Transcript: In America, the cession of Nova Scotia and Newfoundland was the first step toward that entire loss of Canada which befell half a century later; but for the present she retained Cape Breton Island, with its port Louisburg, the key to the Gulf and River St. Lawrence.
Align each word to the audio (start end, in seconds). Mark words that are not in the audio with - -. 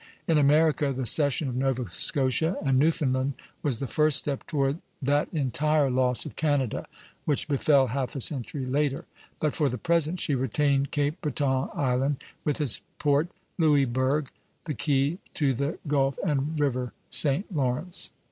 In 0.27 0.39
America, 0.39 0.91
the 0.91 1.05
cession 1.05 1.47
of 1.47 1.55
Nova 1.55 1.91
Scotia 1.91 2.57
and 2.65 2.79
Newfoundland 2.79 3.35
was 3.61 3.77
the 3.77 3.85
first 3.85 4.17
step 4.17 4.47
toward 4.47 4.79
that 4.99 5.27
entire 5.31 5.91
loss 5.91 6.25
of 6.25 6.35
Canada 6.35 6.87
which 7.25 7.47
befell 7.47 7.85
half 7.85 8.15
a 8.15 8.19
century 8.19 8.65
later; 8.65 9.05
but 9.39 9.53
for 9.53 9.69
the 9.69 9.77
present 9.77 10.19
she 10.19 10.33
retained 10.33 10.89
Cape 10.89 11.21
Breton 11.21 11.69
Island, 11.75 12.15
with 12.43 12.59
its 12.59 12.81
port 12.97 13.27
Louisburg, 13.59 14.31
the 14.65 14.73
key 14.73 15.19
to 15.35 15.53
the 15.53 15.77
Gulf 15.87 16.17
and 16.25 16.59
River 16.59 16.93
St. 17.11 17.55
Lawrence. 17.55 18.09